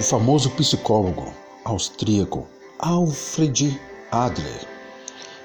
[0.00, 1.30] O famoso psicólogo
[1.62, 2.46] austríaco
[2.78, 3.78] Alfred
[4.10, 4.66] Adler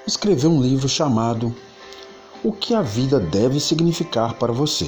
[0.07, 1.53] escreveu um livro chamado
[2.41, 4.87] O que a vida deve significar para você,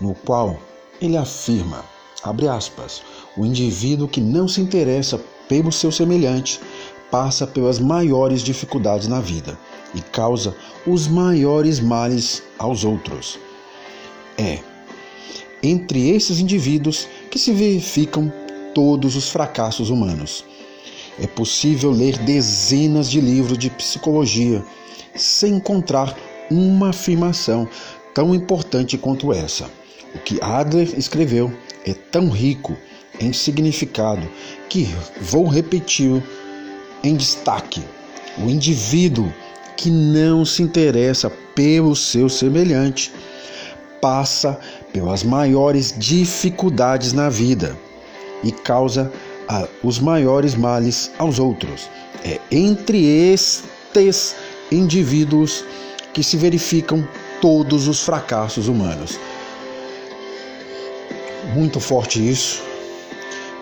[0.00, 0.58] no qual
[1.02, 1.84] ele afirma,
[2.22, 3.02] abre aspas,
[3.36, 6.58] o indivíduo que não se interessa pelo seu semelhante
[7.10, 9.58] passa pelas maiores dificuldades na vida
[9.94, 13.38] e causa os maiores males aos outros.
[14.38, 14.60] É
[15.62, 18.32] entre esses indivíduos que se verificam
[18.74, 20.44] todos os fracassos humanos.
[21.18, 24.64] É possível ler dezenas de livros de psicologia
[25.14, 26.14] sem encontrar
[26.50, 27.68] uma afirmação
[28.12, 29.70] tão importante quanto essa.
[30.14, 31.52] O que Adler escreveu
[31.86, 32.76] é tão rico
[33.20, 34.28] em significado
[34.68, 34.88] que
[35.20, 36.22] vou repetir
[37.02, 37.82] em destaque.
[38.38, 39.32] O indivíduo
[39.76, 43.12] que não se interessa pelo seu semelhante
[44.00, 44.58] passa
[44.92, 47.78] pelas maiores dificuldades na vida
[48.44, 49.10] e causa
[49.48, 51.88] a, os maiores males aos outros.
[52.24, 54.36] É entre estes
[54.70, 55.64] indivíduos
[56.12, 57.06] que se verificam
[57.40, 59.18] todos os fracassos humanos.
[61.54, 62.62] Muito forte isso,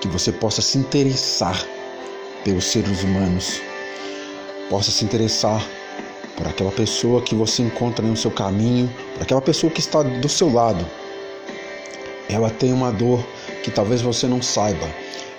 [0.01, 1.67] que você possa se interessar
[2.45, 3.61] pelos seres humanos,
[4.69, 5.65] possa se interessar
[6.37, 10.29] por aquela pessoa que você encontra no seu caminho, por aquela pessoa que está do
[10.29, 10.87] seu lado.
[12.29, 13.25] Ela tem uma dor
[13.63, 14.89] que talvez você não saiba,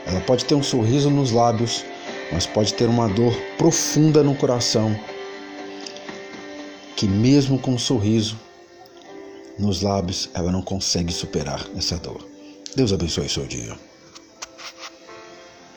[0.05, 1.83] ela pode ter um sorriso nos lábios,
[2.31, 4.97] mas pode ter uma dor profunda no coração,
[6.95, 8.39] que mesmo com um sorriso
[9.57, 12.25] nos lábios, ela não consegue superar essa dor.
[12.75, 13.77] Deus abençoe seu dia.